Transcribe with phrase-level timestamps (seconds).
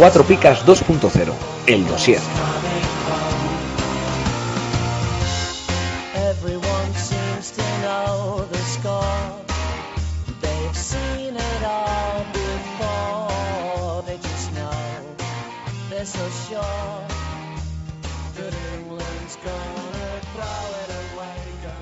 [0.00, 1.34] Cuatro Picas 2.0,
[1.66, 2.20] el dossier.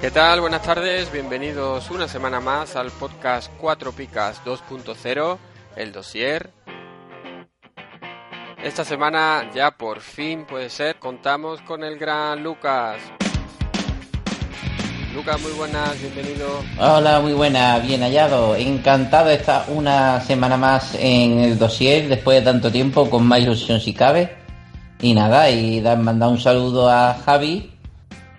[0.09, 0.41] ¿Qué tal?
[0.41, 5.37] Buenas tardes, bienvenidos una semana más al podcast 4 Picas 2.0,
[5.77, 6.49] el dossier.
[8.65, 13.02] Esta semana ya por fin puede ser, contamos con el gran Lucas.
[15.15, 16.49] Lucas, muy buenas, bienvenido.
[16.80, 18.57] Hola, muy buena, bien hallado.
[18.57, 23.41] Encantado de estar una semana más en el dossier después de tanto tiempo, con más
[23.41, 24.35] ilusión si cabe.
[25.02, 27.77] Y nada, y dar, mandar un saludo a Javi,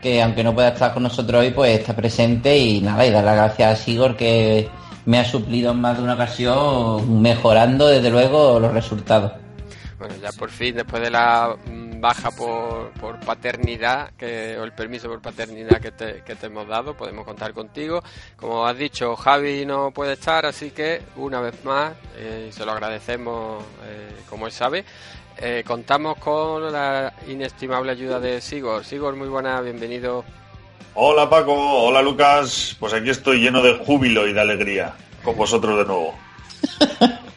[0.01, 2.57] que aunque no pueda estar con nosotros hoy, pues está presente.
[2.57, 4.69] Y nada, y dar las gracias a Sigor, que
[5.05, 9.31] me ha suplido en más de una ocasión, mejorando desde luego los resultados.
[9.99, 14.71] Bueno, ya por fin, después de la mm, baja por, por paternidad, que, o el
[14.71, 18.01] permiso por paternidad que te, que te hemos dado, podemos contar contigo.
[18.37, 22.71] Como has dicho, Javi no puede estar, así que una vez más, eh, se lo
[22.71, 24.85] agradecemos eh, como él sabe,
[25.41, 28.83] eh, contamos con la inestimable ayuda de Sigor.
[28.83, 30.23] Sigor, muy buena, bienvenido.
[30.93, 35.77] Hola Paco, hola Lucas, pues aquí estoy lleno de júbilo y de alegría, con vosotros
[35.77, 36.15] de nuevo.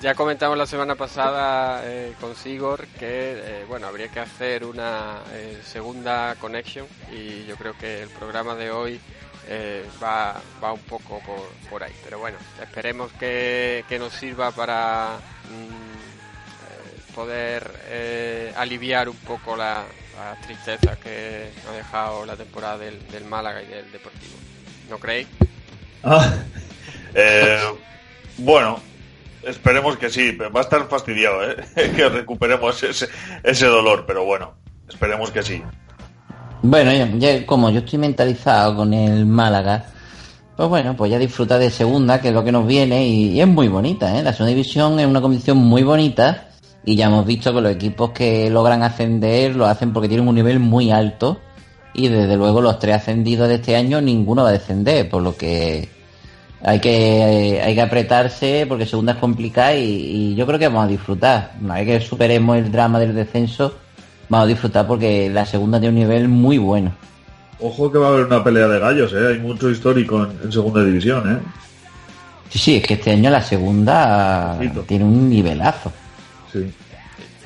[0.00, 5.16] Ya comentamos la semana pasada eh, con Sigor que eh, bueno habría que hacer una
[5.32, 9.00] eh, segunda connection y yo creo que el programa de hoy
[10.00, 11.92] va, va un poco por, por ahí.
[12.04, 15.18] Pero bueno, esperemos que, que nos sirva para
[15.50, 16.07] mm,
[17.18, 19.82] poder eh, aliviar un poco la,
[20.16, 24.36] la tristeza que ha dejado la temporada del, del Málaga y del Deportivo.
[24.88, 25.26] ¿No creéis?
[26.04, 26.32] Ah,
[27.14, 27.58] eh,
[28.36, 28.78] bueno,
[29.42, 31.56] esperemos que sí, pero va a estar fastidiado, ¿eh?
[31.74, 33.08] que recuperemos ese,
[33.42, 34.54] ese dolor, pero bueno,
[34.88, 35.60] esperemos que sí.
[36.62, 39.86] Bueno, ya, ya como yo estoy mentalizado con el Málaga,
[40.56, 43.40] pues bueno, pues ya disfrutar de segunda, que es lo que nos viene, y, y
[43.40, 44.22] es muy bonita, ¿eh?
[44.22, 46.47] La segunda división es una competición muy bonita,
[46.88, 50.34] y ya hemos visto que los equipos que logran ascender lo hacen porque tienen un
[50.34, 51.38] nivel muy alto,
[51.92, 55.36] y desde luego los tres ascendidos de este año ninguno va a descender, por lo
[55.36, 55.86] que
[56.62, 60.86] hay que hay que apretarse porque segunda es complicada y, y yo creo que vamos
[60.86, 61.52] a disfrutar.
[61.60, 63.74] Una vez que superemos el drama del descenso,
[64.30, 66.92] vamos a disfrutar porque la segunda tiene un nivel muy bueno.
[67.60, 69.34] Ojo que va a haber una pelea de gallos, ¿eh?
[69.34, 71.38] Hay mucho histórico en, en segunda división, ¿eh?
[72.48, 75.92] Sí, sí, es que este año la segunda tiene un nivelazo.
[76.52, 76.72] Sí.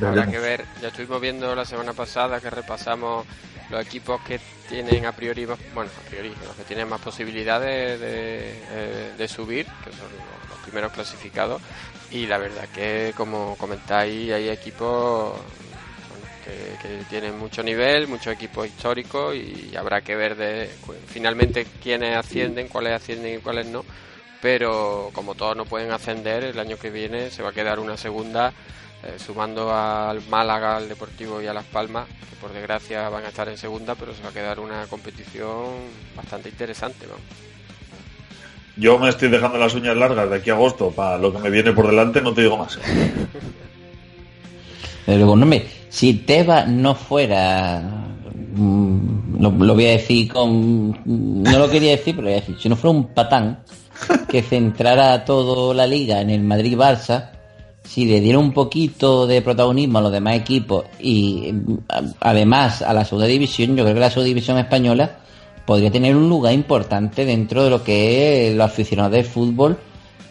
[0.04, 3.26] Habrá que ver, ya estuvimos viendo la semana pasada que repasamos
[3.70, 8.00] los equipos que tienen a priori, más- bueno, a priori, los que tienen más posibilidades
[8.00, 11.62] de, eh, de subir, que son los, los primeros clasificados,
[12.10, 15.32] y la verdad que, como comentáis, hay equipos
[16.10, 20.94] bueno, que, que tienen mucho nivel, muchos equipos históricos, y habrá que ver de cu-
[21.06, 23.84] finalmente quiénes ascienden, cuáles ascienden y cuáles no,
[24.42, 27.96] pero como todos no pueden ascender, el año que viene se va a quedar una
[27.96, 28.52] segunda
[29.04, 33.28] eh, sumando al Málaga, al Deportivo y a Las Palmas, que por desgracia van a
[33.28, 35.66] estar en segunda, pero se va a quedar una competición
[36.16, 37.06] bastante interesante.
[37.06, 37.14] ¿no?
[38.76, 41.50] Yo me estoy dejando las uñas largas de aquí a agosto para lo que me
[41.50, 42.78] viene por delante, no te digo más.
[45.04, 47.80] Pero luego, no me, si Teba no fuera,
[48.54, 52.40] mm, lo, lo voy a decir con, no lo quería decir, pero lo voy a
[52.40, 53.64] decir, si no fuera un patán
[54.28, 57.41] que centrara toda la liga en el Madrid-Barça,
[57.84, 61.78] si le diera un poquito de protagonismo a los demás equipos y mm,
[62.20, 65.18] además a la segunda división, yo creo que la segunda división española
[65.66, 69.78] podría tener un lugar importante dentro de lo que es los aficionados de fútbol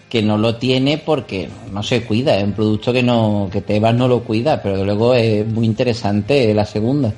[0.09, 3.95] que no lo tiene porque no se cuida, es un producto que no que Tebas
[3.95, 7.13] no lo cuida, pero luego es muy interesante la segunda.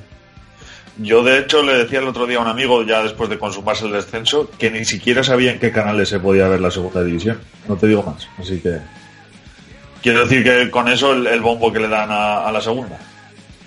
[0.98, 3.86] Yo, de hecho, le decía el otro día a un amigo, ya después de consumarse
[3.86, 7.40] el descenso, que ni siquiera sabía en qué canales se podía ver la segunda división.
[7.68, 8.28] No te digo más.
[8.38, 8.78] Así que.
[10.04, 12.98] Quiero decir que con eso el, bombo que le dan a, la segunda.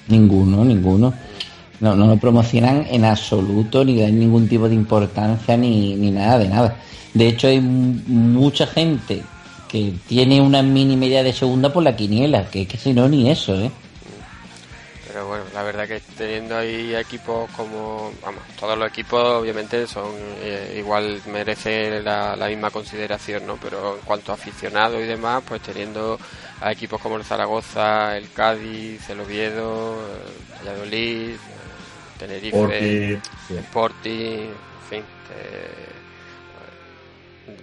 [0.07, 1.12] Ninguno, ninguno.
[1.80, 6.38] No, no lo promocionan en absoluto, ni dan ningún tipo de importancia, ni, ni nada
[6.38, 6.75] de nada.
[7.16, 9.24] De hecho, hay mucha gente
[9.68, 13.10] que tiene una mini media de segunda por la quiniela, que es que si no,
[13.10, 13.72] ni eso, ¿eh?
[15.57, 21.19] La verdad que teniendo ahí equipos como, vamos, todos los equipos obviamente son eh, igual
[21.25, 23.57] merece la, la misma consideración, ¿no?
[23.57, 26.19] Pero en cuanto a aficionados y demás, pues teniendo
[26.62, 31.36] a equipos como el Zaragoza, el Cádiz, el Oviedo, eh, Valladolid,
[32.19, 33.56] Tenerife, sí.
[33.56, 35.04] Sporting, en fin.
[35.31, 35.89] eh,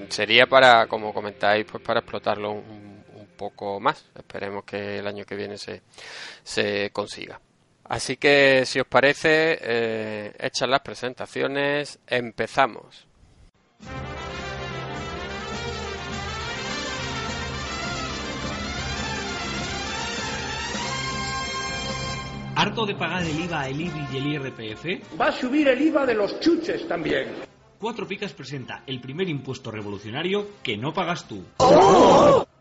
[0.08, 4.04] sería para, como comentáis, pues para explotarlo un, un poco más.
[4.16, 5.82] Esperemos que el año que viene se,
[6.42, 7.38] se consiga.
[7.84, 13.06] Así que, si os parece, eh, hechas las presentaciones, empezamos.
[22.56, 25.20] ¿Harto de pagar el IVA, el IBI y el IRPF?
[25.20, 27.32] Va a subir el IVA de los chuches también.
[27.78, 31.44] Cuatro Picas presenta el primer impuesto revolucionario que no pagas tú.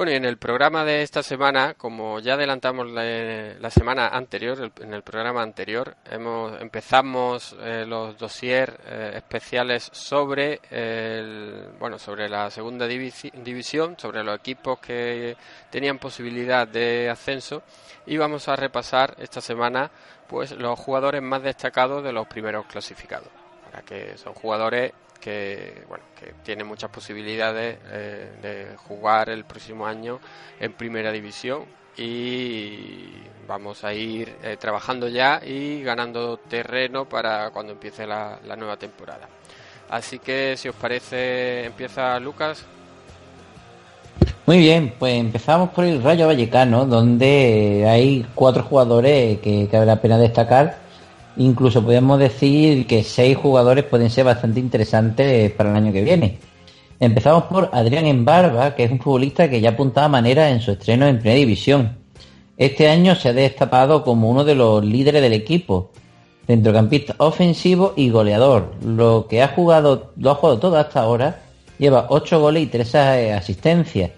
[0.00, 4.72] Bueno, y en el programa de esta semana, como ya adelantamos la, semana anterior, el-
[4.82, 12.30] en el programa anterior, hemos, empezamos eh, los dossiers eh, especiales sobre el, bueno, sobre
[12.30, 15.36] la segunda divisi- división, sobre los equipos que
[15.68, 17.62] tenían posibilidad de ascenso,
[18.06, 19.90] y vamos a repasar esta semana,
[20.26, 23.28] pues, los jugadores más destacados de los primeros clasificados,
[23.70, 29.86] para que son jugadores que bueno que tiene muchas posibilidades eh, de jugar el próximo
[29.86, 30.18] año
[30.58, 31.64] en primera división
[31.96, 33.12] y
[33.46, 38.76] vamos a ir eh, trabajando ya y ganando terreno para cuando empiece la, la nueva
[38.76, 39.28] temporada
[39.90, 42.64] así que si os parece empieza Lucas
[44.46, 50.00] Muy bien, pues empezamos por el Rayo Vallecano, donde hay cuatro jugadores que cabe la
[50.00, 50.89] pena destacar.
[51.36, 56.38] Incluso podemos decir que seis jugadores pueden ser bastante interesantes para el año que viene.
[56.98, 61.06] Empezamos por Adrián Embarba, que es un futbolista que ya apuntaba manera en su estreno
[61.06, 61.96] en Primera División.
[62.58, 65.92] Este año se ha destapado como uno de los líderes del equipo,
[66.46, 68.74] centrocampista ofensivo y goleador.
[68.84, 71.40] Lo que ha jugado, lo ha jugado todo hasta ahora,
[71.78, 72.94] lleva 8 goles y 3
[73.36, 74.10] asistencias,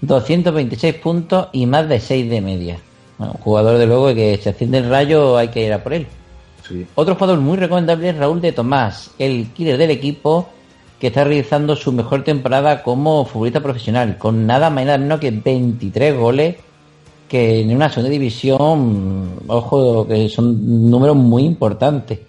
[0.00, 2.78] 226 puntos y más de 6 de media.
[3.18, 5.92] Bueno, un jugador de luego que se asciende el rayo hay que ir a por
[5.92, 6.06] él.
[6.70, 6.86] Sí.
[6.94, 10.48] Otro jugador muy recomendable es Raúl de Tomás, el killer del equipo
[11.00, 15.30] que está realizando su mejor temporada como futbolista profesional, con nada más y menos que
[15.30, 16.56] 23 goles,
[17.26, 22.20] que en una segunda división, ojo, que son números muy importantes,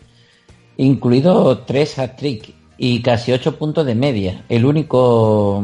[0.78, 4.46] incluidos 3 hat-trick y casi 8 puntos de media.
[4.48, 5.64] El único,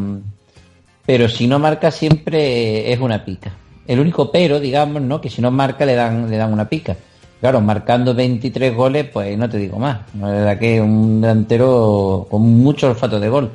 [1.05, 3.55] pero si no marca siempre es una pica.
[3.87, 5.21] El único pero, digamos, ¿no?
[5.21, 6.97] Que si no marca le dan, le dan una pica.
[7.39, 9.99] Claro, marcando 23 goles, pues no te digo más.
[10.19, 13.51] La verdad que un delantero con mucho olfato de gol.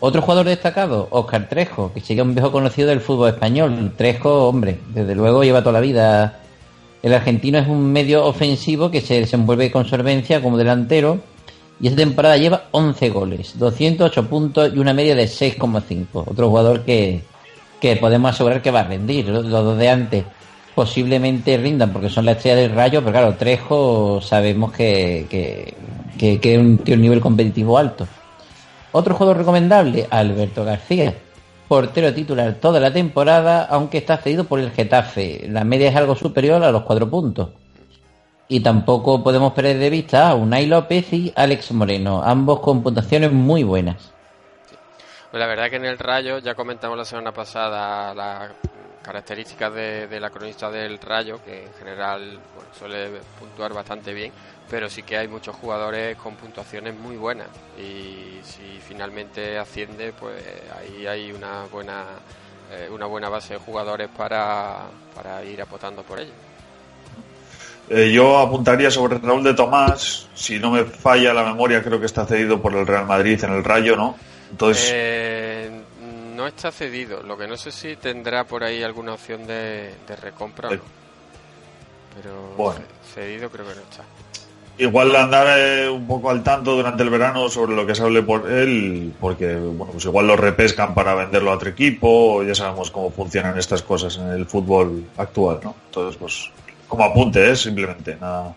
[0.00, 3.92] Otro jugador destacado, Oscar Trejo, que sigue un viejo conocido del fútbol español.
[3.96, 6.40] Trejo, hombre, desde luego lleva toda la vida.
[7.02, 11.20] El argentino es un medio ofensivo que se desenvuelve con solvencia como delantero
[11.80, 16.06] y esta temporada lleva 11 goles, 208 puntos y una media de 6,5.
[16.26, 17.20] Otro jugador que,
[17.80, 19.28] que podemos asegurar que va a rendir.
[19.28, 20.24] Los dos de antes
[20.76, 25.26] posiblemente rindan porque son la estrella del rayo, pero claro, Trejo sabemos que,
[26.18, 28.06] que, un- tiene un nivel competitivo alto.
[28.92, 31.14] Otro jugador recomendable, Alberto García,
[31.66, 35.46] portero titular toda la temporada, aunque está cedido por el Getafe.
[35.48, 37.48] La media es algo superior a los cuatro puntos.
[38.48, 43.32] Y tampoco podemos perder de vista a Unai López y Alex Moreno, ambos con puntuaciones
[43.32, 44.12] muy buenas.
[45.30, 48.50] Pues la verdad que en el Rayo, ya comentamos la semana pasada las
[49.06, 54.32] características de, de la cronista del Rayo, que en general bueno, suele puntuar bastante bien,
[54.68, 57.46] pero sí que hay muchos jugadores con puntuaciones muy buenas
[57.78, 60.42] y si finalmente asciende, pues
[60.76, 62.04] ahí hay una buena
[62.72, 66.32] eh, una buena base de jugadores para, para ir apostando por ello.
[67.88, 70.26] Eh, yo apuntaría sobre Raúl de Tomás.
[70.34, 73.52] Si no me falla la memoria, creo que está cedido por el Real Madrid en
[73.52, 74.16] el Rayo, ¿no?
[74.50, 75.75] Entonces, Eh,
[76.36, 80.16] no está cedido, lo que no sé si tendrá por ahí alguna opción de, de
[80.16, 80.68] recompra.
[80.68, 82.80] Pero bueno.
[82.80, 84.04] ce- cedido creo que no está.
[84.78, 88.22] igual andar eh, un poco al tanto durante el verano sobre lo que se hable
[88.22, 92.42] por él, porque bueno, pues igual lo repescan para venderlo a otro equipo.
[92.42, 95.74] Ya sabemos cómo funcionan estas cosas en el fútbol actual, ¿no?
[95.86, 96.50] Entonces, pues,
[96.88, 97.56] como apunte, ¿eh?
[97.56, 98.54] simplemente, nada.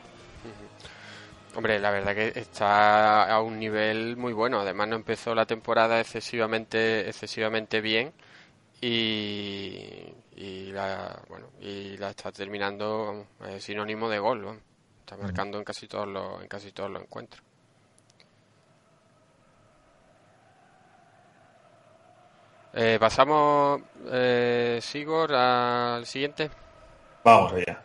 [1.59, 4.61] Hombre, la verdad que está a un nivel muy bueno.
[4.61, 8.13] Además, no empezó la temporada excesivamente, excesivamente bien
[8.79, 10.05] y,
[10.37, 14.41] y la, bueno, y la está terminando vamos, es sinónimo de gol.
[14.45, 14.61] vamos.
[15.01, 17.43] Está marcando en casi todos los, en casi todos los encuentros.
[22.71, 26.49] Eh, pasamos, eh, Sigor, al siguiente.
[27.25, 27.83] Vamos allá.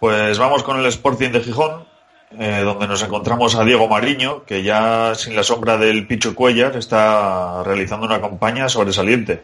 [0.00, 1.93] Pues vamos con el Sporting de Gijón,
[2.38, 6.76] eh, donde nos encontramos a Diego Mariño, que ya sin la sombra del Picho Cuellar
[6.76, 9.42] está realizando una campaña sobresaliente.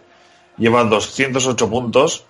[0.58, 2.24] Lleva 208 puntos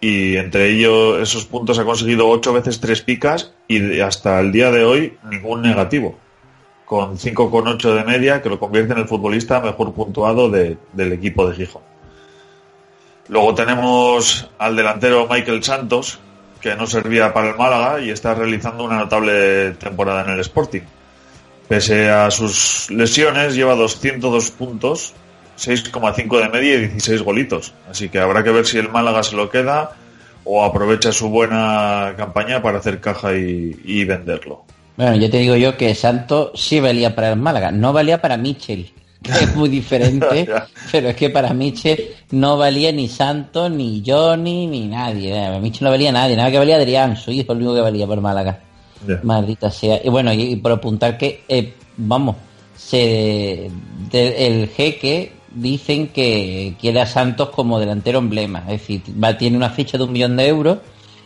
[0.00, 4.70] y entre ellos esos puntos ha conseguido 8 veces 3 picas y hasta el día
[4.70, 6.16] de hoy ningún negativo,
[6.84, 11.48] con 5,8 de media, que lo convierte en el futbolista mejor puntuado de- del equipo
[11.48, 11.82] de Gijón.
[13.28, 16.18] Luego tenemos al delantero Michael Santos,
[16.64, 20.80] que no servía para el Málaga y está realizando una notable temporada en el Sporting.
[21.68, 25.12] Pese a sus lesiones, lleva 202 puntos,
[25.58, 27.74] 6,5 de media y 16 golitos.
[27.90, 29.90] Así que habrá que ver si el Málaga se lo queda
[30.44, 34.64] o aprovecha su buena campaña para hacer caja y, venderlo.
[34.96, 38.38] Bueno, ya te digo yo que Santos sí valía para el Málaga, no valía para
[38.38, 39.03] Michel, que
[39.40, 40.46] es muy diferente,
[40.92, 41.98] pero es que para Michel
[42.30, 45.32] no valía ni Santos, ni Johnny, ni nadie.
[45.32, 48.06] Para Michel no valía nadie, nada que valía Adrián, su hijo, el único que valía
[48.06, 48.60] por Málaga.
[49.22, 50.00] Maldita sea.
[50.02, 52.36] Y bueno, y, y por apuntar que, eh, vamos,
[52.76, 53.70] se,
[54.10, 58.60] de- el jeque dicen que quiere a Santos como delantero emblema.
[58.60, 60.78] Es decir, va, tiene una ficha de un millón de euros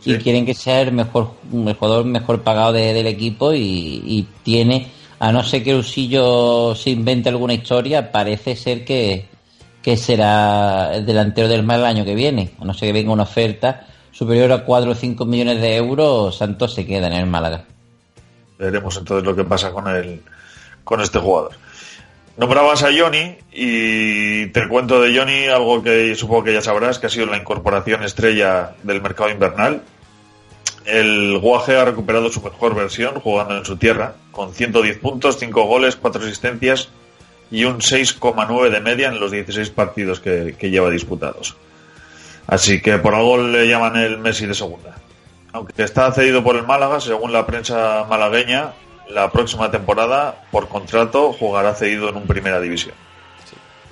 [0.04, 4.26] y quieren que sea el mejor el jugador mejor pagado de- del equipo y, y
[4.42, 4.88] tiene,
[5.18, 9.26] a no ser que Usillo se invente alguna historia, parece ser que,
[9.82, 12.50] que será el delantero del mal el año que viene.
[12.60, 16.36] A no ser que venga una oferta superior a 4 o 5 millones de euros,
[16.36, 17.64] Santos se queda en el Málaga.
[18.58, 20.22] Veremos entonces lo que pasa con el,
[20.84, 21.52] con este jugador.
[22.36, 27.08] Nombrabas a Johnny y te cuento de Johnny algo que supongo que ya sabrás, que
[27.08, 29.82] ha sido la incorporación estrella del mercado invernal.
[30.88, 35.64] El Guaje ha recuperado su mejor versión jugando en su tierra, con 110 puntos, 5
[35.64, 36.88] goles, 4 asistencias
[37.50, 41.56] y un 6,9 de media en los 16 partidos que, que lleva disputados.
[42.46, 44.96] Así que por algo le llaman el Messi de segunda.
[45.52, 48.72] Aunque está cedido por el Málaga, según la prensa malagueña,
[49.10, 52.94] la próxima temporada, por contrato, jugará cedido en un primera división.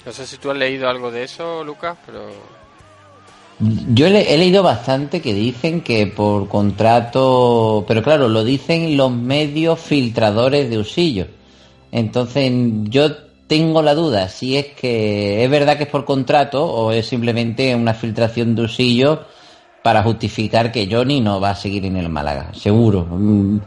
[0.04, 2.30] No sé si tú has leído algo de eso, Lucas, pero
[3.58, 9.80] Yo he leído bastante que dicen que por contrato, pero claro, lo dicen los medios
[9.80, 11.26] filtradores de Usillo.
[11.90, 12.52] Entonces
[12.84, 17.06] yo tengo la duda si es que es verdad que es por contrato o es
[17.06, 19.22] simplemente una filtración de Usillo
[19.82, 23.06] para justificar que Johnny no va a seguir en el Málaga, seguro.
[23.08, 23.58] Mm,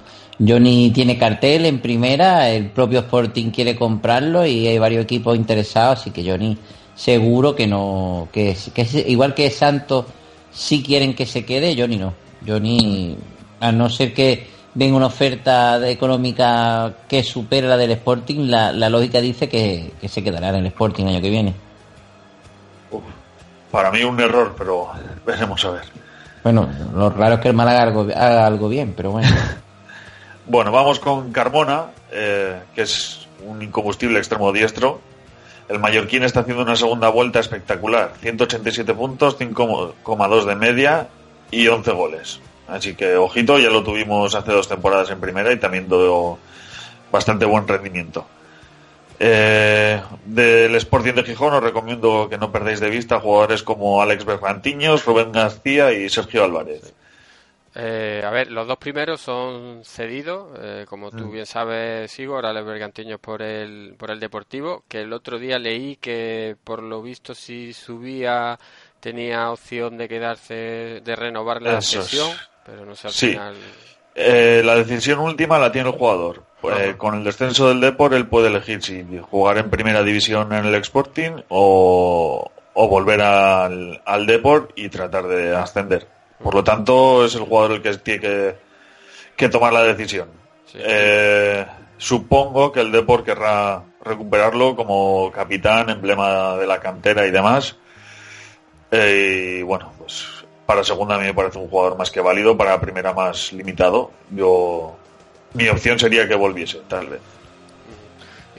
[0.45, 6.01] Johnny tiene cartel en primera, el propio Sporting quiere comprarlo y hay varios equipos interesados,
[6.01, 6.57] así que Johnny
[6.99, 10.05] seguro que no, que, que igual que Santos
[10.51, 12.13] si quieren que se quede, Johnny no.
[12.45, 13.15] Johnny,
[13.61, 18.71] a no ser que venga una oferta de- económica que supere la del Sporting, la,
[18.73, 21.53] la lógica dice que, que se quedará en el Sporting el año que viene.
[22.91, 23.03] Uf,
[23.71, 24.87] para mí un error, pero
[25.25, 25.83] veremos a ver.
[26.43, 29.29] Bueno, lo raro es que el Málaga haga algo, haga algo bien, pero bueno.
[30.51, 34.99] Bueno, vamos con Carmona, eh, que es un incombustible extremo diestro.
[35.69, 38.13] El mallorquín está haciendo una segunda vuelta espectacular.
[38.19, 41.07] 187 puntos, 5,2 de media
[41.51, 42.39] y 11 goles.
[42.67, 46.39] Así que, ojito, ya lo tuvimos hace dos temporadas en primera y también dio
[47.11, 48.25] bastante buen rendimiento.
[49.19, 54.23] Eh, del Sporting de Gijón os recomiendo que no perdáis de vista jugadores como Alex
[54.25, 56.93] Bergantiños, Rubén García y Sergio Álvarez.
[57.81, 62.65] Eh, a ver, los dos primeros son cedidos, eh, como tú bien sabes, Sigor, Alex
[62.65, 67.33] Bergantiños por el, por el Deportivo, que el otro día leí que por lo visto
[67.33, 68.59] si subía
[68.99, 72.05] tenía opción de quedarse, de renovar la Eso es.
[72.07, 72.29] sesión,
[72.65, 73.29] pero no sé al Sí.
[73.29, 73.55] final.
[74.15, 76.43] Eh, la decisión última la tiene el jugador.
[76.61, 76.97] Ajá.
[76.97, 80.75] con el descenso del Depor, él puede elegir si jugar en primera división en el
[80.75, 86.05] Sporting o, o volver al, al Depor y tratar de ascender.
[86.41, 88.55] Por lo tanto, es el jugador el que tiene que,
[89.35, 90.29] que tomar la decisión.
[90.65, 90.77] Sí.
[90.81, 91.65] Eh,
[91.97, 97.75] supongo que el Depor querrá recuperarlo como capitán, emblema de la cantera y demás.
[98.91, 100.25] Eh, y bueno, pues
[100.65, 104.11] para segunda a mí me parece un jugador más que válido, para primera más limitado.
[104.31, 104.95] Yo
[105.53, 107.21] mi opción sería que volviese, tal vez.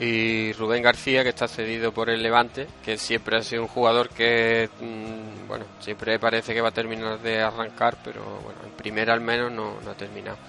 [0.01, 4.09] Y Rubén García, que está cedido por el Levante, que siempre ha sido un jugador
[4.09, 9.13] que, mm, bueno, siempre parece que va a terminar de arrancar, pero bueno, en primera
[9.13, 10.39] al menos no, no ha terminado.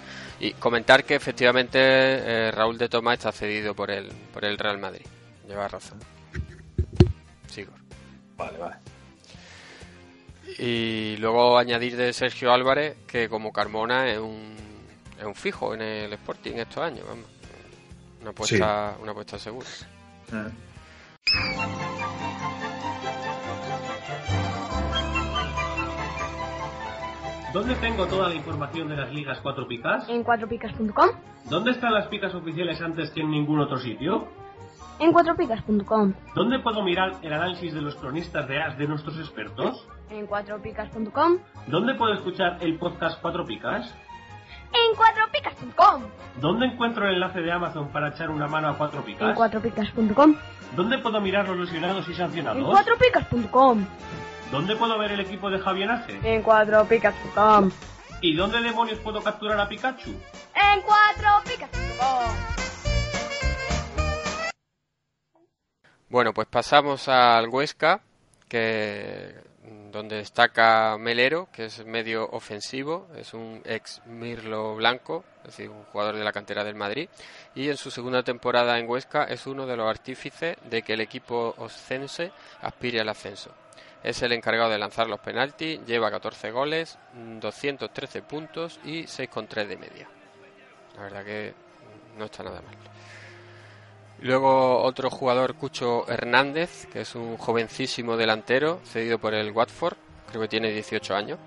[0.41, 4.79] Y comentar que efectivamente eh, Raúl de Tomás está cedido por el, por el Real
[4.79, 5.05] Madrid.
[5.47, 5.99] Lleva razón.
[7.47, 7.73] Sigo.
[8.39, 8.77] Vale, vale.
[10.59, 14.57] Y luego añadir de Sergio Álvarez que como Carmona es un,
[15.19, 17.42] es un fijo en el Sporting estos años, vamos.
[18.23, 19.67] Una apuesta, una apuesta segura.
[20.33, 20.51] Eh.
[27.53, 30.09] ¿Dónde tengo toda la información de las ligas 4 picas?
[30.09, 31.11] En cuatropicas.com.
[31.51, 34.29] ¿Dónde están las picas oficiales antes que en ningún otro sitio?
[35.01, 36.15] En cuatropicas.com.
[36.35, 39.87] ¿Dónde puedo mirar el análisis de los cronistas de as de nuestros expertos?
[40.11, 41.39] En cuatropicas.com.
[41.67, 43.93] ¿Dónde puedo escuchar el podcast 4 picas?
[44.73, 46.03] En cuatropicas.com.
[46.41, 49.37] ¿Dónde encuentro el enlace de Amazon para echar una mano a 4 En picas?
[49.37, 50.35] cuatropicas.com.
[50.75, 52.65] ¿Dónde puedo mirar los lesionados y En sancionados?
[52.71, 53.87] cuatropicas.com.
[54.51, 56.19] ¿Dónde puedo ver el equipo de Javier Ace?
[56.25, 57.71] En cuatropicas.com.
[58.21, 60.11] ¿Y dónde demonios puedo capturar a Pikachu?
[60.55, 62.33] En cuatropicas.com.
[66.09, 68.01] Bueno, pues pasamos al Huesca,
[68.49, 69.35] que
[69.93, 75.85] donde destaca Melero, que es medio ofensivo, es un ex Mirlo Blanco, es decir, un
[75.85, 77.09] jugador de la cantera del Madrid,
[77.55, 81.01] y en su segunda temporada en Huesca es uno de los artífices de que el
[81.03, 82.33] equipo oscense
[82.63, 83.53] aspire al ascenso.
[84.03, 89.69] Es el encargado de lanzar los penaltis, lleva 14 goles, mm, 213 puntos y 6,3
[89.69, 90.09] de media.
[90.97, 91.55] La verdad que
[92.19, 92.75] no está nada mal.
[94.23, 99.97] Luego otro jugador, Cucho Hernández, que es un jovencísimo delantero, cedido por el Watford,
[100.29, 101.41] creo que tiene 18 años,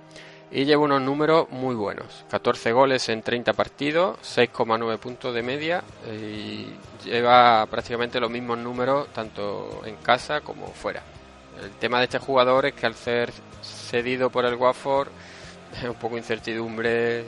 [0.51, 2.25] y lleva unos números muy buenos.
[2.29, 6.67] 14 goles en 30 partidos, 6,9 puntos de media, y
[7.05, 11.01] lleva prácticamente los mismos números tanto en casa como fuera.
[11.63, 13.31] El tema de este jugador es que al ser
[13.63, 15.07] cedido por el Watford,
[15.81, 17.23] es un poco incertidumbre,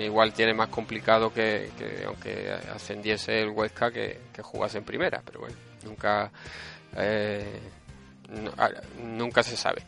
[0.00, 5.22] igual tiene más complicado que, que aunque ascendiese el Huesca que, que jugase en primera,
[5.24, 6.30] pero bueno, nunca
[6.96, 7.60] eh,
[8.28, 8.70] no- ah,
[9.02, 9.82] nunca se sabe.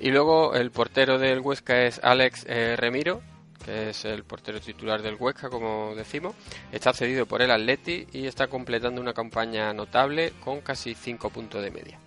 [0.00, 3.20] Y luego el portero del Huesca es Alex eh, Remiro,
[3.64, 6.34] que es el portero titular del Huesca, como decimos.
[6.72, 11.62] Está cedido por el Atleti y está completando una campaña notable con casi 5 puntos
[11.62, 11.98] de media.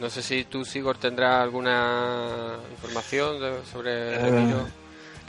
[0.00, 4.60] No sé si tú, Sigor, tendrás alguna información de- sobre Remiro.
[4.66, 4.70] Eh,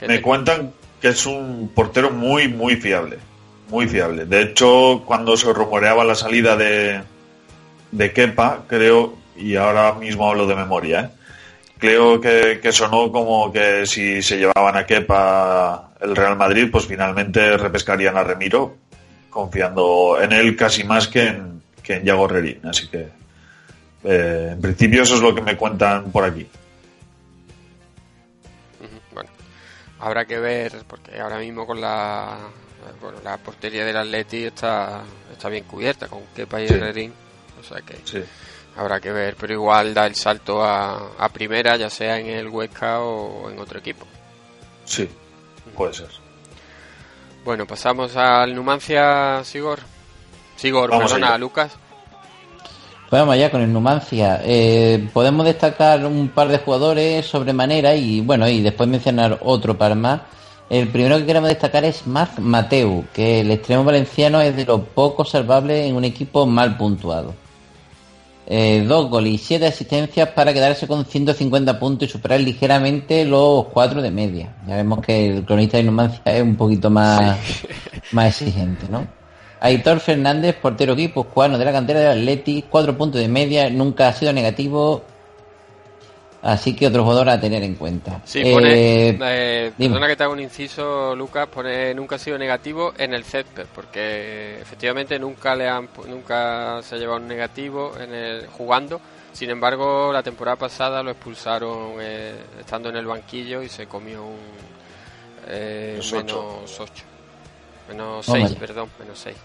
[0.06, 3.18] Me te- cuentan que es un portero muy, muy fiable.
[3.68, 4.24] Muy fiable.
[4.26, 7.00] De hecho, cuando se rumoreaba la salida de,
[7.90, 11.08] de Kepa, creo, y ahora mismo hablo de memoria, ¿eh?
[11.78, 16.86] creo que, que sonó como que si se llevaban a Kepa el Real Madrid, pues
[16.86, 18.76] finalmente repescarían a Remiro,
[19.30, 22.58] confiando en él casi más que en, que en Yago Rerín.
[22.64, 23.08] Así que,
[24.04, 26.46] eh, en principio, eso es lo que me cuentan por aquí.
[30.02, 32.36] Habrá que ver, porque ahora mismo con la
[33.00, 36.74] bueno, la portería del Atleti está, está bien cubierta con Kepa y Sí.
[36.74, 37.12] Herrerín,
[37.60, 38.22] o sea que Sí.
[38.76, 42.48] habrá que ver, pero igual da el salto a, a primera, ya sea en el
[42.48, 44.04] Huesca o en otro equipo.
[44.84, 45.08] Sí,
[45.76, 46.08] puede ser.
[47.44, 49.80] Bueno, pasamos al Numancia, Sigor.
[50.56, 51.38] Sigor, Vamos perdona.
[51.38, 51.72] Lucas.
[53.12, 54.40] Vamos allá con el Numancia.
[54.42, 59.94] Eh, podemos destacar un par de jugadores sobremanera y bueno, y después mencionar otro par
[59.94, 60.22] más.
[60.70, 64.82] El primero que queremos destacar es Marc Mateu, que el extremo valenciano es de lo
[64.82, 67.34] poco salvable en un equipo mal puntuado.
[68.46, 73.66] Eh, dos goles y siete asistencias para quedarse con 150 puntos y superar ligeramente los
[73.66, 74.56] cuatro de media.
[74.66, 77.36] Ya vemos que el cronista de Numancia es un poquito más,
[78.12, 79.21] más exigente, ¿no?
[79.64, 84.08] Aitor Fernández, portero equipo cubano de la cantera del Atleti, cuatro puntos de media, nunca
[84.08, 85.04] ha sido negativo,
[86.42, 88.20] así que otro jugador a tener en cuenta.
[88.24, 89.90] Sí, Eh, pone, eh, dime.
[89.94, 93.66] perdona que te haga un inciso, Lucas, pone nunca ha sido negativo en el césped,
[93.72, 99.00] porque efectivamente nunca le han, nunca se ha llevado un negativo en el jugando.
[99.32, 104.24] Sin embargo, la temporada pasada lo expulsaron eh, estando en el banquillo y se comió
[104.24, 104.36] un
[105.46, 106.64] eh, Menos ocho.
[106.80, 107.04] 8.
[107.88, 108.26] Menos.
[108.26, 109.36] 6, perdón, menos 6.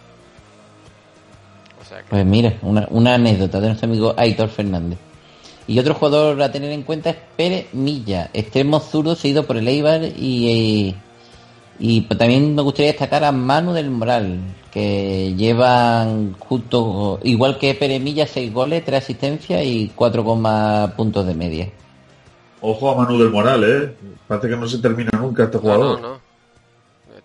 [1.87, 4.99] O sea que, Pues mira, una, una anécdota de nuestro amigo Aitor Fernández.
[5.67, 9.67] Y otro jugador a tener en cuenta es Pérez Milla, extremo zurdo seguido por el
[9.67, 10.95] Eibar y,
[11.79, 14.39] y pues también me gustaría destacar a Manu del Moral,
[14.71, 21.33] que llevan justo, igual que Pérez Milla, 6 goles, 3 asistencias y 4, puntos de
[21.33, 21.69] media.
[22.61, 23.95] Ojo a Manu del Moral, ¿eh?
[24.27, 26.01] Parece que no se termina nunca este no, jugador.
[26.01, 26.27] no, no.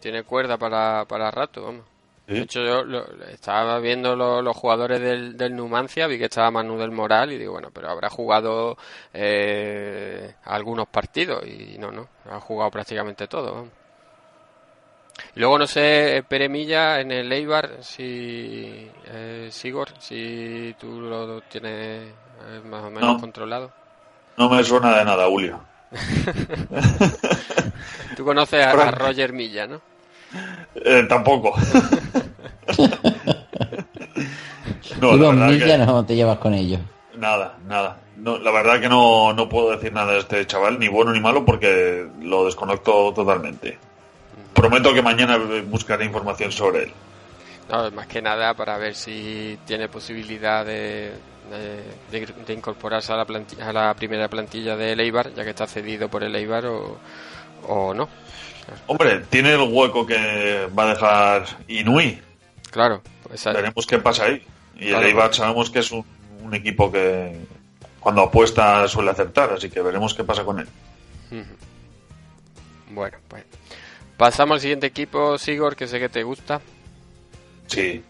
[0.00, 1.91] Tiene cuerda para, para rato, vamos.
[2.28, 2.34] Sí.
[2.34, 6.50] De hecho, yo lo- estaba viendo lo- los jugadores del, del Numancia, vi que estaba
[6.52, 8.76] Manu del Moral y digo, bueno, pero habrá jugado
[9.12, 13.66] eh, algunos partidos y no, no, ha jugado prácticamente todo.
[15.34, 21.40] Y luego no sé, Pere Milla en el Eibar, si eh, Sigor, si tú lo
[21.42, 22.08] tienes
[22.46, 23.20] eh, más o menos No.
[23.20, 23.72] controlado.
[24.36, 25.60] No me suena de nada, Julio.
[28.16, 29.80] Tú conoces a, Roger Milla, ¿no?
[30.74, 31.54] Eh, tampoco.
[35.00, 36.80] no, la verdad que- no te llevas con ellos.
[37.16, 37.98] Nada, nada.
[38.16, 41.20] No, la verdad que no, no puedo decir nada de este chaval, ni bueno ni
[41.20, 43.78] malo, porque lo desconecto totalmente.
[44.52, 46.92] Prometo que mañana buscaré información sobre él.
[47.70, 51.12] No, más que nada para ver si tiene posibilidad de,
[52.10, 55.50] de, de- de incorporarse a la, planti- a la primera plantilla del Eibar, ya que
[55.50, 56.98] está cedido por el Eibar o,
[57.66, 58.08] o no.
[58.86, 62.20] Hombre, tiene el hueco que va a dejar Inui.
[62.70, 64.44] Claro, pues Veremos qué pasa ahí.
[64.76, 65.02] Y Claro.
[65.02, 66.04] el Eibar sabemos que es un,
[66.42, 67.36] un equipo que
[68.00, 70.68] cuando apuesta suele acertar, así que veremos qué pasa con él.
[72.90, 73.44] Bueno, pues
[74.16, 76.60] pasamos al siguiente equipo, Sigor, que sé que te gusta.
[77.66, 78.02] Sí.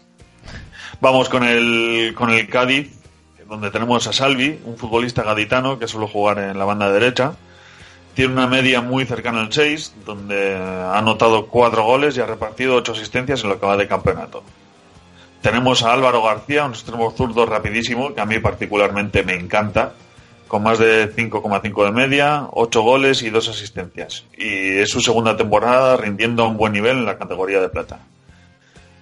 [0.99, 2.91] Vamos con el, con el Cádiz,
[3.47, 7.33] donde tenemos a Salvi, un futbolista gaditano que suele jugar en la banda derecha.
[8.15, 12.75] Tiene una media muy cercana al 6, donde ha anotado 4 goles y ha repartido
[12.75, 14.43] 8 asistencias en lo que va de campeonato.
[15.41, 19.93] Tenemos a Álvaro García, un extremo zurdo rapidísimo, que a mí particularmente me encanta,
[20.47, 24.25] con más de 5,5 de media, 8 goles y 2 asistencias.
[24.37, 27.99] Y es su segunda temporada rindiendo a un buen nivel en la categoría de plata.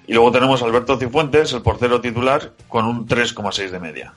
[0.08, 4.14] Y luego tenemos a Alberto Cifuentes, el portero titular, con un 3,6 de media.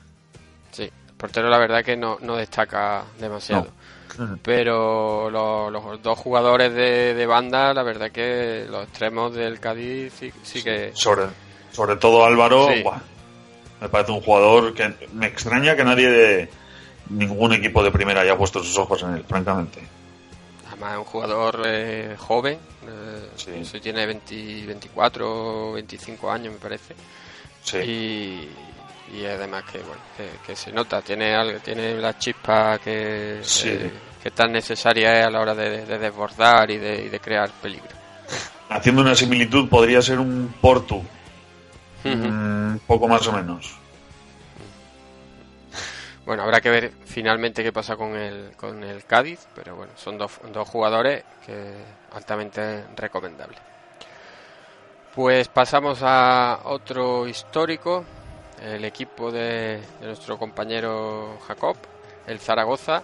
[0.71, 3.65] Sí, el portero la verdad que no, no destaca demasiado.
[3.65, 3.74] No.
[4.43, 10.13] Pero lo- los dos jugadores de, de banda, la verdad que los extremos del Cádiz
[10.19, 10.91] sí, sí que...
[10.93, 11.23] Sobre,
[11.71, 12.81] sobre todo Álvaro, Sí.
[12.83, 12.99] buah,
[13.81, 16.49] me parece un jugador que me extraña que nadie de
[17.09, 19.81] ningún equipo de primera haya puesto sus ojos en él, francamente.
[20.69, 23.29] Además es un jugador eh, joven, eh,
[23.63, 23.79] Sí.
[23.79, 26.95] tiene 20 24 o 25 años me parece.
[27.63, 27.77] Sí.
[27.77, 28.49] Y,
[29.13, 33.69] y además que bueno que, que se nota, tiene algo, tiene la chispa que, Sí.
[33.69, 33.91] eh,
[34.21, 37.49] que tan necesaria es a la hora de, de desbordar y de, y de crear
[37.61, 37.89] peligro.
[38.69, 41.03] Haciendo una similitud, podría ser un Portu, Ujú.
[42.03, 43.77] un poco más o menos.
[46.25, 50.17] Bueno, habrá que ver finalmente qué pasa con el, con el Cádiz, pero bueno, son
[50.17, 51.75] dos, dos jugadores que
[52.13, 53.59] altamente recomendables.
[55.13, 58.03] Pues pasamos a otro histórico,
[58.65, 61.77] el equipo de, de nuestro compañero Jacob,
[62.27, 63.03] el Zaragoza,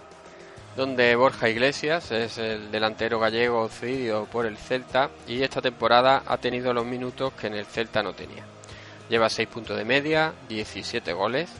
[0.76, 6.38] donde Borja Iglesias es el delantero gallego cedido por el Celta y esta temporada ha
[6.38, 8.44] tenido los minutos que en el Celta no tenía.
[9.08, 11.50] Lleva 6 puntos de media, 17 goles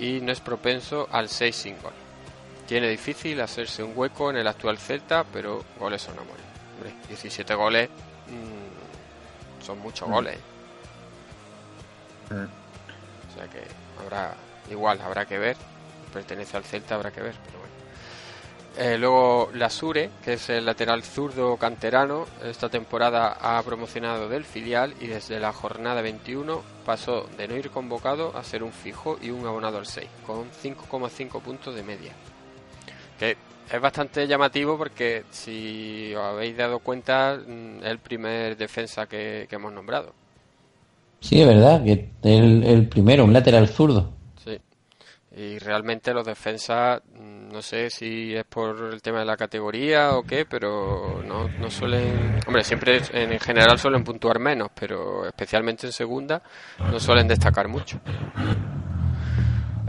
[0.00, 1.92] y no es propenso al 6 sin gol.
[2.66, 6.44] Tiene difícil hacerse un hueco en el actual Celta, pero goles son amores.
[6.76, 7.88] Hombre, 17 goles
[8.28, 10.12] mm, son muchos Mm.
[10.12, 10.38] goles.
[12.30, 12.57] Mm.
[13.38, 13.62] Sea que
[14.02, 14.34] habrá,
[14.70, 15.56] igual, habrá que ver.
[16.12, 17.68] Pertenece al Celta, habrá que ver, pero bueno.
[18.78, 24.94] Eh, luego Lasure, que es el lateral zurdo canterano, esta temporada ha promocionado del filial
[25.00, 29.30] y desde la jornada 21 pasó de no ir convocado a ser un fijo y
[29.30, 32.12] un abonado al 6, con 5,5 puntos de media.
[33.18, 33.36] Que
[33.70, 39.48] es bastante llamativo porque si os habéis dado cuenta mm, es el primer defensa que
[39.50, 40.14] hemos nombrado.
[41.20, 44.12] Sí, es verdad, que el, el primero, un lateral zurdo.
[44.44, 44.58] Sí.
[45.36, 50.16] Y realmente los defensas, mm, no sé si es por el tema de la categoría
[50.16, 52.40] o qué, pero no, no suelen...
[52.46, 56.42] Hombre, siempre en, en general suelen puntuar menos, pero especialmente en segunda
[56.78, 58.00] no suelen destacar mucho.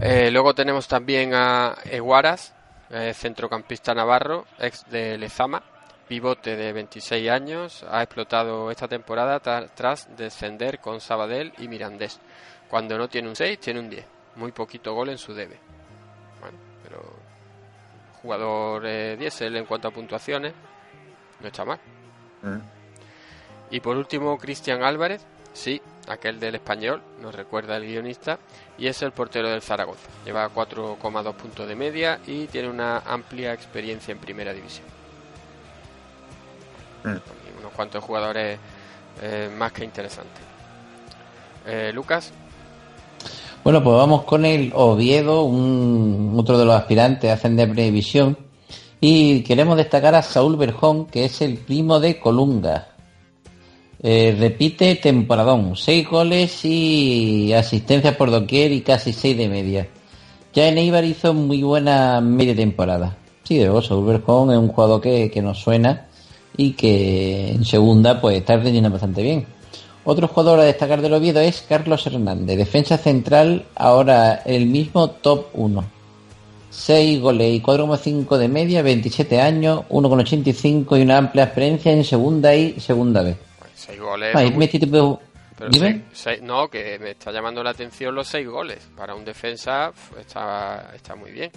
[0.01, 2.53] Eh, luego tenemos también a Eguaras,
[2.89, 5.61] eh, centrocampista navarro, ex de Lezama,
[6.09, 12.19] pivote de 26 años, ha explotado esta temporada tra- tras descender con Sabadell y Mirandés.
[12.67, 14.05] Cuando no tiene un 6, tiene un 10.
[14.35, 15.57] Muy poquito gol en su debe.
[16.41, 17.01] Bueno, pero
[18.21, 20.53] jugador eh, diésel en cuanto a puntuaciones,
[21.39, 21.79] no está mal.
[22.41, 22.57] Mm.
[23.71, 28.39] Y por último, Cristian Álvarez, sí, aquel del español, nos recuerda el guionista,
[28.79, 30.09] y es el portero del Zaragoza.
[30.25, 34.87] Lleva 4,2 puntos de media y tiene una amplia experiencia en primera división.
[37.03, 37.59] Mm.
[37.59, 38.59] Unos cuantos jugadores
[39.21, 40.41] eh, más que interesantes.
[41.67, 42.31] Eh, Lucas,
[43.63, 48.37] Bueno, pues vamos con el Oviedo, un, otro de los aspirantes a ascender previsión.
[49.01, 52.87] Y queremos destacar a Saúl Berjón, que es el primo de Colunga.
[54.01, 59.87] Eh, repite temporadón, seis goles y asistencias por doquier y casi seis de media.
[60.53, 63.17] Ya en Eibar hizo muy buena media temporada.
[63.43, 66.08] Sí, de verdad, Saúl Berjón es un jugador que, que nos suena
[66.61, 69.45] y que en segunda pues está rindiendo bastante bien.
[70.03, 75.45] Otro jugador a destacar del Oviedo es Carlos Hernández, defensa central, ahora el mismo top
[75.53, 75.85] 1.
[76.69, 82.53] 6 goles y 4,5 de media, 27 años, 1,85 y una amplia experiencia en segunda
[82.55, 83.37] y segunda vez.
[83.73, 84.33] Seis goles.
[84.33, 85.19] Muy- tipo-
[85.57, 88.79] pero seis- seis- no, que me está llamando la atención los seis goles.
[88.97, 91.51] Para un defensa está, está muy bien.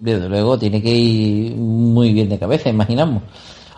[0.00, 3.22] Desde luego tiene que ir muy bien de cabeza, imaginamos.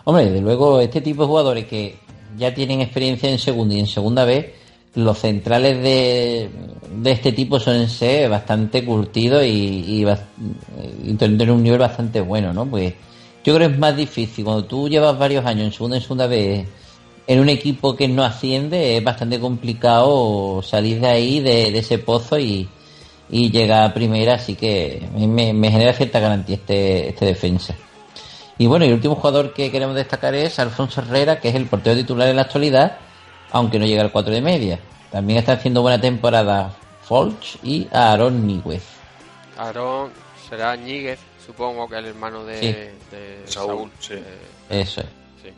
[0.09, 1.97] Hombre, desde luego este tipo de jugadores que
[2.37, 4.53] ya tienen experiencia en segunda y en segunda vez,
[4.95, 6.49] los centrales de,
[6.95, 10.05] de este tipo suelen ser bastante curtidos y, y,
[11.03, 12.65] y tener un nivel bastante bueno, ¿no?
[12.65, 12.93] Pues
[13.43, 14.45] yo creo que es más difícil.
[14.45, 16.65] Cuando tú llevas varios años en segunda y en segunda vez
[17.27, 21.97] en un equipo que no asciende, es bastante complicado salir de ahí, de, de ese
[21.97, 22.65] pozo y,
[23.29, 27.75] y llega a primera, así que me, me genera cierta garantía este, este defensa.
[28.57, 31.67] Y bueno, y el último jugador que queremos destacar es Alfonso Herrera, que es el
[31.67, 32.97] portero titular en la actualidad,
[33.51, 34.79] aunque no llega al 4 de media.
[35.11, 38.83] También está haciendo buena temporada Folch y Aaron Níguez.
[39.57, 40.11] Aarón
[40.49, 42.67] será Ñíguez, supongo que el hermano de, Sí.
[43.15, 43.91] de Saúl, Saúl.
[43.99, 44.13] sí.
[44.15, 45.07] eh, Eso es.
[45.41, 45.53] sí, eh,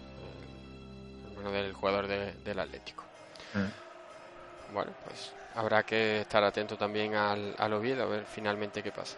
[1.31, 3.03] hermano del jugador de- del Atlético.
[4.73, 9.17] Bueno, pues habrá que estar atento también al, al Oviedo, a ver finalmente qué pasa.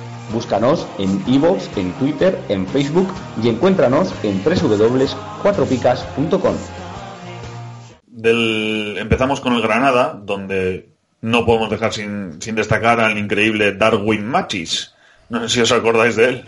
[0.33, 3.07] Búscanos en iVoox, en Twitter, en Facebook
[3.43, 6.55] y encuéntranos en www.cuatropicas.com.
[8.07, 10.89] Del, empezamos con el Granada, donde
[11.21, 14.93] no podemos dejar sin, sin destacar al increíble Darwin Machis.
[15.29, 16.43] No sé si os acordáis de él.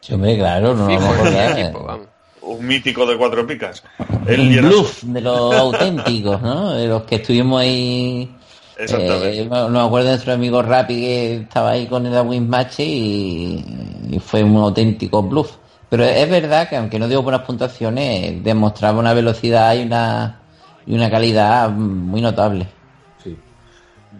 [0.00, 1.98] Sí, hombre, claro, no nos vamos a acordar.
[2.42, 3.84] Un mítico de cuatro picas.
[4.26, 6.72] Era- bluff de los auténticos, ¿no?
[6.72, 8.34] De los que estuvimos ahí.
[8.78, 9.40] Exactamente.
[9.40, 12.80] Eh, no me acuerdo de nuestro amigo Rappi que estaba ahí con el Darwin Match
[12.80, 13.64] y,
[14.10, 15.56] y fue un auténtico bluff.
[15.88, 20.40] Pero es verdad que aunque no dio buenas puntuaciones, demostraba una velocidad y una,
[20.86, 22.66] y una calidad muy notable.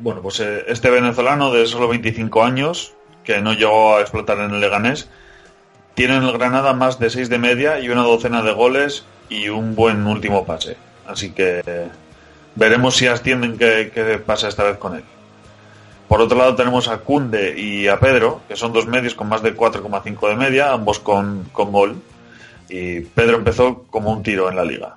[0.00, 2.92] Bueno, pues eh, este venezolano de solo 25 años,
[3.24, 5.08] que no llegó a explotar en el Leganés,
[5.94, 9.48] tiene en el Granada más de 6 de media y una docena de goles y
[9.48, 10.76] un buen último pase.
[11.06, 11.62] Así que
[12.58, 15.04] veremos si ascienden qué, pasa esta vez con él.
[16.08, 19.42] Por otro lado tenemos a Cunde y a Pedro, que son dos medios con más
[19.42, 21.96] de 4,5 de media, ambos con, con gol.
[22.68, 24.96] Y Pedro empezó como un tiro en la liga.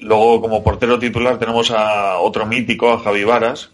[0.00, 3.70] Luego, como portero titular, tenemos a otro mítico, a Javi Varas,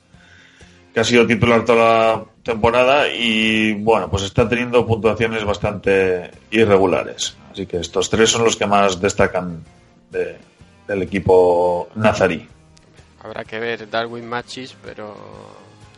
[0.95, 7.37] que ha sido titular toda la temporada y, bueno, pues está teniendo puntuaciones bastante irregulares.
[7.53, 9.65] Así que estos tres son los que más destacan
[10.11, 10.39] de-
[10.91, 12.49] del equipo nazarí.
[13.23, 15.15] Habrá que ver Darwin Machis, pero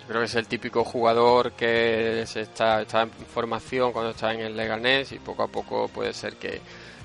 [0.01, 4.35] yo creo que es el típico jugador que se está, está en formación cuando está
[4.35, 6.61] en el Leganés y poco a poco puede ser que,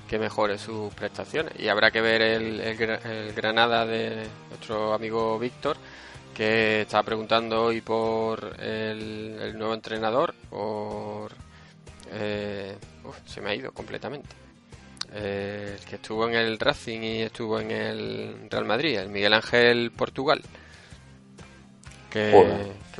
[0.08, 1.54] que mejore sus prestaciones.
[1.58, 5.76] Y habrá que ver el, el Gra- el Granada de nuestro amigo Víctor,
[6.34, 11.32] que está preguntando hoy por el, el nuevo entrenador, por...
[12.10, 12.76] eh,
[13.24, 14.28] se me ha ido completamente.
[15.14, 19.32] Eh, el que estuvo en el Racing y estuvo en el Real Madrid, el Miguel
[19.34, 20.42] Ángel Portugal,
[22.10, 22.32] que,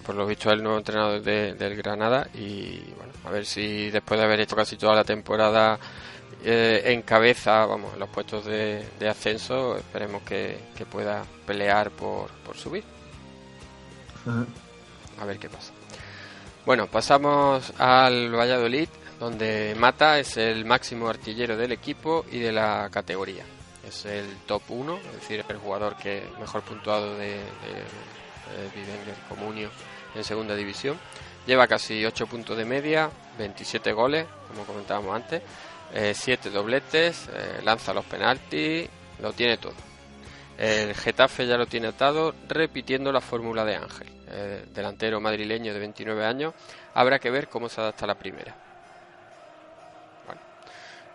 [0.05, 3.91] por lo visto es el nuevo entrenador de- del Granada y bueno, a ver si
[3.91, 5.79] después de haber hecho casi toda la temporada
[6.45, 11.91] eh, en cabeza, vamos, en los puestos de, de ascenso, esperemos que, que pueda pelear
[11.91, 12.85] por, por subir.
[15.21, 15.73] A ver qué pasa.
[16.65, 22.89] Bueno, pasamos al Valladolid, donde Mata es el máximo artillero del equipo y de la
[22.91, 23.45] categoría.
[23.87, 27.43] Es el top 1, es decir, el jugador que mejor puntuado de, de,
[28.75, 29.71] Bidenger Comunio
[30.15, 30.99] en segunda división.
[31.47, 35.43] Lleva casi 8 puntos de media, 27 goles, como comentábamos antes,
[36.13, 38.89] 7 dobletes, eh, lanza los penaltis,
[39.21, 39.75] lo tiene todo.
[40.59, 45.79] El Getafe ya lo tiene atado, repitiendo la fórmula de Ángel, eh, delantero madrileño de
[45.79, 46.53] 29 años.
[46.95, 48.68] Habrá que ver cómo se adapta a la primera.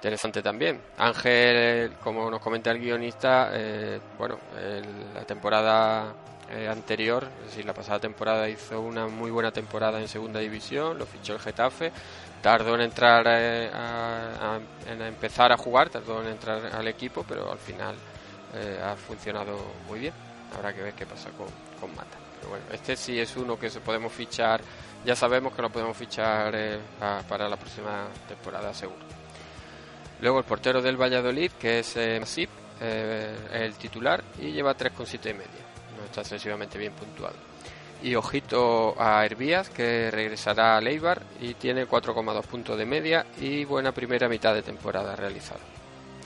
[0.03, 0.81] Interesante también.
[0.97, 4.37] Ángel, como nos comenta el guionista, eh, bueno,
[5.13, 6.13] la temporada
[6.49, 10.99] eh, anterior, es decir, la pasada temporada hizo una muy buena temporada en segunda división,
[10.99, 11.93] lo fichó el Getafe,
[12.41, 17.49] tardó en entrar eh, a, en empezar a jugar, tardó en entrar al equipo, pero
[17.49, 17.95] al final
[18.55, 20.13] eh, ha funcionado muy bien.
[20.53, 21.47] habrá que ver qué pasa con,
[21.79, 22.17] con Mata.
[22.39, 24.59] Pero bueno, este sí es uno que se podemos fichar,
[25.05, 26.77] ya sabemos que lo podemos fichar eh,
[27.29, 29.12] para la próxima temporada seguro.
[30.23, 35.29] Luego el portero del Valladolid, que es eh, Masip, eh, el titular y lleva 3,7
[35.29, 35.63] y media.
[35.97, 37.36] No está excesivamente bien puntuado.
[38.01, 43.65] Y ojito a Hervías, que regresará a Leibar y tiene 4,2 puntos de media y
[43.65, 45.59] buena primera mitad de temporada realizada.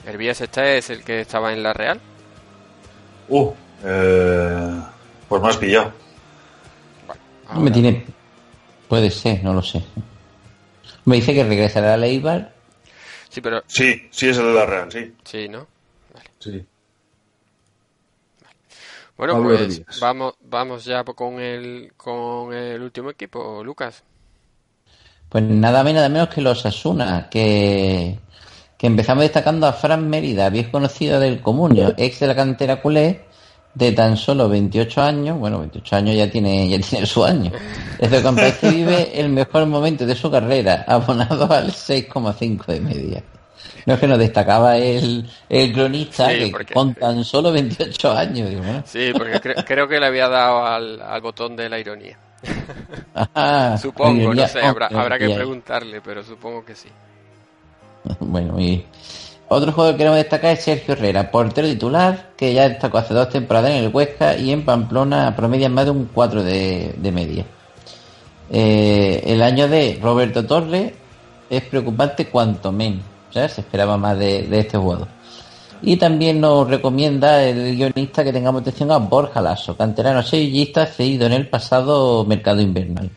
[0.06, 2.00] Hervías este es el que estaba en la Real.
[3.28, 4.80] Uh, eh,
[5.28, 5.92] pues me has pillado.
[7.52, 8.06] No me tiene.
[8.86, 9.82] Puede ser, no lo sé.
[11.04, 12.57] Me dice que regresará a Leibar.
[13.28, 13.62] Sí, pero.
[13.66, 15.14] Sí, sí es el de la Real, sí.
[15.24, 15.66] Sí, ¿no?
[16.38, 16.64] Sí.
[19.16, 20.00] Bueno, Pablo pues Hervías.
[20.00, 24.04] vamos, vamos ya con el, con el último equipo, Lucas.
[25.28, 28.18] Pues nada menos, nada menos que los Asuna, que,
[28.78, 33.27] que empezamos destacando a Fran Mérida, viejo conocido del Comunio, ex de la cantera culé,
[33.78, 37.52] de tan solo 28 años, bueno, 28 años ya tiene, ya tiene su año.
[37.98, 43.22] Desde que parece vive el mejor momento de su carrera, abonado al 6,5 de media.
[43.86, 48.12] No es que nos destacaba el, el cronista, Sí, que porque- con tan solo 28
[48.12, 51.78] años, digo, Sí, porque cre- creo que le había dado al, al botón de la
[51.78, 52.18] ironía.
[53.14, 56.88] ah, Supongo, ironía, no sé, habrá, habrá que preguntarle, pero supongo que sí.
[58.20, 58.84] Bueno, y
[59.48, 63.28] otro jugador que queremos destacar es Sergio Herrera, portero titular, que ya destacó hace dos
[63.30, 67.44] temporadas en el Huesca y en Pamplona promedia más de un 4 de, media.
[68.50, 70.92] Eh, el año de Roberto Torres
[71.48, 75.08] es preocupante cuanto menos, sea, se esperaba más de, de este jugador.
[75.80, 81.26] Y también nos recomienda el guionista que tengamos atención a Borja Lasso, canterano sevillista cedido
[81.26, 83.10] en el pasado mercado invernal.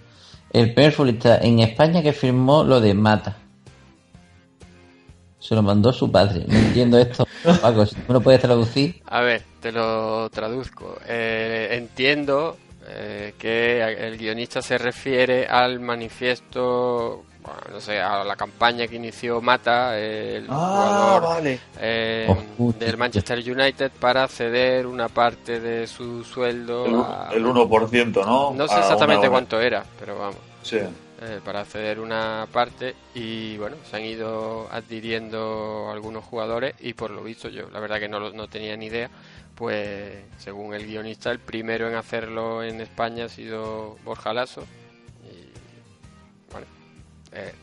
[0.51, 3.37] El primer futbolista en España que firmó lo de Mata.
[5.41, 6.45] Se lo mandó su padre.
[6.47, 7.27] No entiendo esto.
[7.61, 9.01] Paco, si tú me lo puedes traducir.
[9.07, 10.97] A ver, te lo traduzco.
[11.07, 18.35] Eh, entiendo eh, que el guionista se refiere al manifiesto, bueno, no sé, a la
[18.35, 21.59] campaña que inició Mata, el Ah, jugador vale.
[21.79, 22.27] eh,
[22.59, 26.85] Oh, del Manchester United, para ceder una parte de su sueldo.
[26.85, 28.53] El, a- el 1%, ¿no?
[28.53, 30.37] No sé exactamente cuánto era, pero vamos.
[30.61, 30.77] Sí.
[31.21, 37.11] Eh, para ceder una parte y bueno, se han ido adquiriendo algunos jugadores y por
[37.11, 39.09] lo visto yo, la verdad que no, lo- no tenía ni idea,
[39.55, 44.61] pues según el guionista el primero en hacerlo en España ha sido Borja Lasso
[45.23, 46.67] y bueno,
[47.33, 47.53] eh,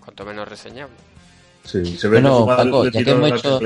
[0.00, 0.94] cuanto menos reseñable.
[1.64, 3.58] Sí, se ve Bueno, que Paco, ya hemos hecho-.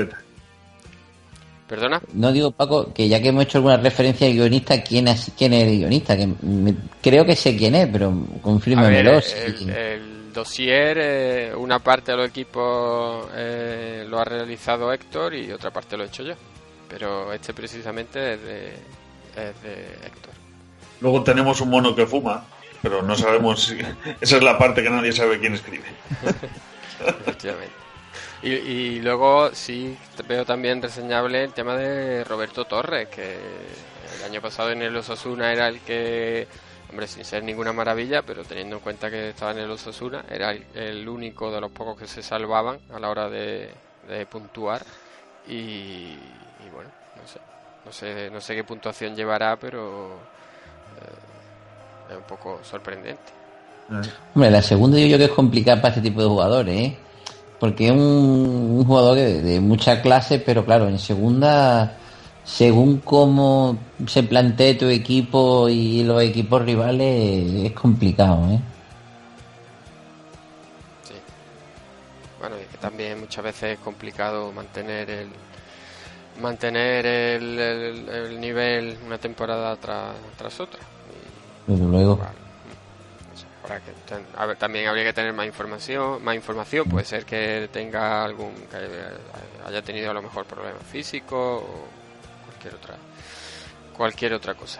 [1.69, 2.01] ¿Perdona?
[2.13, 5.53] No digo, Paco, que ya que hemos hecho alguna referencia al guionista, ¿quién es, quién
[5.53, 6.17] es el guionista?
[6.17, 9.21] Que me- creo que sé quién es, pero confírmemelo.
[9.21, 15.35] si- el, el dossier, eh, una parte de los equipos eh, lo ha realizado Héctor
[15.35, 16.33] y otra parte lo he hecho yo.
[16.89, 20.33] Pero este precisamente es de, es de Héctor.
[21.01, 22.45] Luego tenemos un mono que fuma,
[22.81, 23.77] pero no sabemos si...
[24.21, 25.85] Esa es la parte que nadie sabe quién escribe.
[26.99, 27.73] Efectivamente.
[28.41, 29.97] Y, y luego sí
[30.27, 33.37] veo también reseñable el tema de Roberto Torres, que
[34.17, 36.47] el año pasado en el Osasuna era el que,
[36.89, 40.51] hombre, sin ser ninguna maravilla, pero teniendo en cuenta que estaba en el Osasuna, era
[40.51, 43.71] el, el único de los pocos que se salvaban a la hora de,
[44.07, 44.83] de puntuar.
[45.47, 47.39] Y, y bueno, no sé,
[47.85, 50.13] no sé, no sé qué puntuación llevará, pero
[50.95, 53.33] eh, es un poco sorprendente.
[54.33, 56.97] Hombre, la segunda digo yo que es complicada para este tipo de jugadores, ¿eh?
[57.59, 61.97] Porque es un, un jugador de, de mucha clase, pero claro, en segunda,
[62.43, 68.59] según cómo se plantee tu equipo y los equipos rivales, es complicado, ¿eh?
[71.03, 71.15] Sí.
[72.39, 75.29] Bueno, y que también muchas veces es complicado mantener el
[76.41, 80.79] mantener el, el- el nivel una temporada tras, tras otra.
[81.67, 82.19] Desde luego.
[84.57, 86.89] También habría que tener más información, más información.
[86.89, 91.87] Puede ser que tenga algún que haya tenido a lo mejor problemas físicos o
[92.45, 92.95] cualquier otra
[93.95, 94.79] cualquier otra cosa.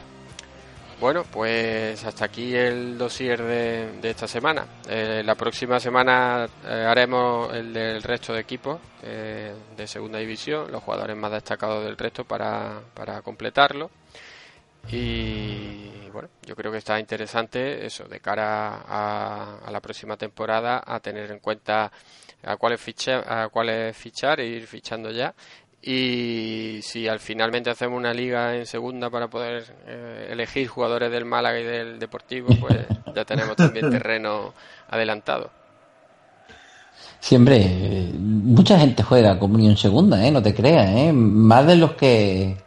[1.00, 4.66] Bueno, pues hasta aquí el dossier de, de esta semana.
[4.88, 10.70] Eh, la próxima semana eh, haremos el del resto de equipos eh, de segunda división,
[10.70, 13.90] los jugadores más destacados del resto para, para completarlo.
[14.92, 20.82] Y bueno, yo creo que está interesante eso de cara a, a la próxima temporada
[20.86, 21.92] a tener en cuenta
[22.44, 25.34] a cuáles ficha, a cuáles fichar e ir fichando ya.
[25.82, 31.24] Y si al finalmente hacemos una liga en segunda para poder eh, elegir jugadores del
[31.24, 34.54] Málaga y del Deportivo, pues ya tenemos también terreno
[34.90, 35.52] adelantado.
[37.22, 40.32] Siempre, eh, mucha gente juega comunión segunda, ¿eh?
[40.32, 41.14] No te creas, ¿eh?
[41.14, 42.58] Más de los que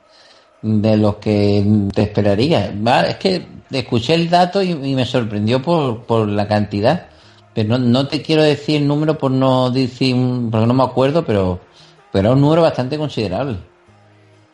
[0.62, 2.72] de los que te esperaría.
[2.86, 7.06] Va, Es que escuché el dato y, y me sorprendió por, por la cantidad.
[7.54, 10.84] Pero no, no te quiero decir el número por no decir, un- porque no me
[10.84, 11.60] acuerdo, pero,
[12.12, 13.58] pero era un número bastante considerable.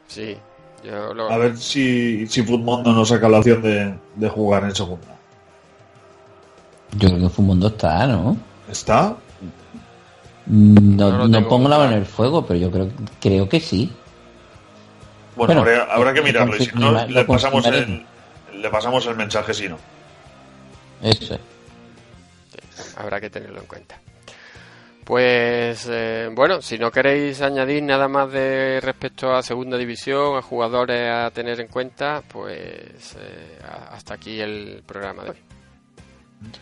[0.09, 0.37] Sí,
[0.85, 1.31] yo lo...
[1.31, 5.07] A ver si, si Futmundo nos saca la opción de, de jugar en segunda.
[6.97, 8.37] Yo creo que Fumondo está, ¿no?
[8.71, 9.15] ¿Está?
[10.47, 12.89] Mm, No No, lo no pongo la mano en el fuego, pero yo creo,
[13.21, 13.93] creo que sí.
[15.39, 16.57] Bueno, Bueno, habrá, habrá que lo mirarlo.
[16.57, 18.05] Y si no, le pasamos, el,
[18.55, 19.79] le pasamos el mensaje si no.
[21.01, 22.97] Eso es.
[22.97, 24.01] habrá que tenerlo en cuenta.
[25.05, 30.43] Pues eh, bueno, si no queréis añadir nada más de respecto a segunda división, a
[30.43, 33.59] jugadores a tener en cuenta, pues eh,
[33.91, 35.37] hasta aquí el programa de hoy.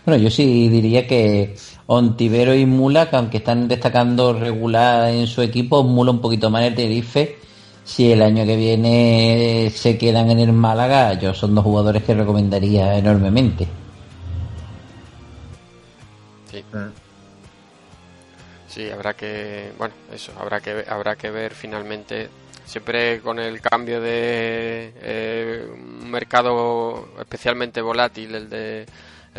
[0.04, 1.56] Bueno, yo sí diría que
[1.86, 6.62] Ontivero y Mula, que aunque están destacando regular en su equipo, Mula un poquito más
[6.62, 7.38] en el Tenerife.
[7.86, 12.14] Si el año que viene se quedan en el Málaga, yo son dos jugadores que
[12.14, 13.68] recomendaría enormemente.
[16.50, 16.64] Sí.
[18.66, 22.28] Sí, habrá que, bueno, eso, habrá que habrá que ver finalmente.
[22.64, 28.86] Siempre con el cambio de eh, un mercado especialmente volátil, el de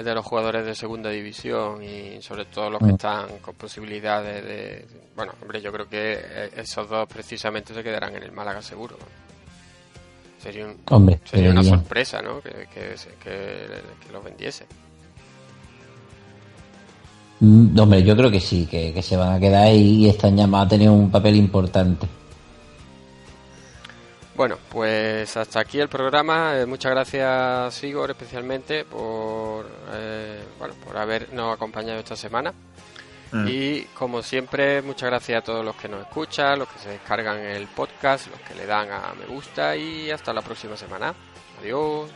[0.05, 2.95] de los jugadores de segunda división y sobre todo los que Mm.
[2.95, 4.85] están con posibilidades de,
[5.15, 8.97] bueno, hombre, yo creo que eh, esos dos precisamente se quedarán en el Málaga seguro.
[10.41, 12.39] Sería, un- Hombre, sería una sorpresa, ¿no?
[12.41, 13.67] Que, que, se- que,
[14.05, 14.65] que los vendiese.
[17.39, 20.35] Mm, Hombre, yo creo que sí, que, que se van a quedar ahí y están
[20.35, 22.07] llamados a tener un papel importante.
[24.37, 26.59] Bueno, pues hasta aquí el programa.
[26.59, 32.53] Eh, muchas gracias, Igor, especialmente por, eh, bueno, por habernos acompañado esta semana.
[33.31, 33.47] Mm.
[33.47, 37.39] Y como siempre, muchas gracias a todos los que nos escuchan, los que se descargan
[37.39, 41.15] el podcast, los que le dan a me gusta y hasta la próxima semana.
[41.59, 42.11] Adiós.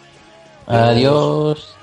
[0.67, 1.75] Adiós.